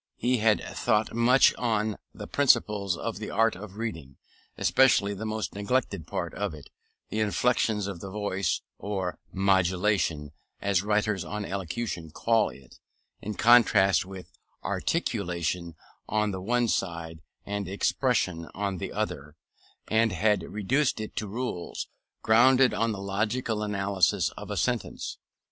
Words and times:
He 0.17 0.37
had 0.37 0.63
thought 0.63 1.13
much 1.13 1.53
on 1.59 1.95
the 2.11 2.25
principles 2.25 2.97
of 2.97 3.19
the 3.19 3.29
art 3.29 3.55
of 3.55 3.75
reading, 3.77 4.17
especially 4.57 5.13
the 5.13 5.27
most 5.27 5.53
neglected 5.53 6.07
part 6.07 6.33
of 6.33 6.55
it, 6.55 6.71
the 7.09 7.19
inflections 7.19 7.85
of 7.85 7.99
the 7.99 8.09
voice, 8.09 8.61
or 8.79 9.19
modulation, 9.31 10.31
as 10.59 10.81
writers 10.81 11.23
on 11.23 11.45
elocution 11.45 12.09
call 12.09 12.49
it 12.49 12.79
(in 13.21 13.35
contrast 13.35 14.03
with 14.03 14.31
articulation 14.63 15.75
on 16.09 16.31
the 16.31 16.41
one 16.41 16.67
side, 16.67 17.19
and 17.45 17.67
expression 17.67 18.49
on 18.55 18.79
the 18.79 18.91
other), 18.91 19.35
and 19.87 20.13
had 20.13 20.41
reduced 20.41 20.99
it 20.99 21.15
to 21.17 21.27
rules, 21.27 21.87
grounded 22.23 22.73
on 22.73 22.91
the 22.91 22.97
logical 22.99 23.61
analysis 23.61 24.31
of 24.31 24.49
a 24.49 24.57
sentence. 24.57 25.19